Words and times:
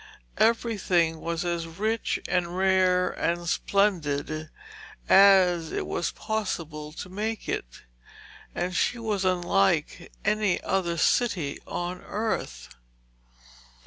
Everything 0.39 1.19
was 1.21 1.45
as 1.45 1.67
rich 1.67 2.19
and 2.27 2.57
rare 2.57 3.11
and 3.11 3.47
splendid 3.47 4.49
as 5.07 5.71
it 5.71 5.85
was 5.85 6.09
possible 6.13 6.91
to 6.91 7.07
make 7.07 7.47
it, 7.47 7.83
and 8.55 8.75
she 8.75 8.97
was 8.97 9.23
unlike 9.23 10.11
any 10.25 10.59
other 10.63 10.97
city 10.97 11.59
on 11.67 12.01
earth. 12.01 12.69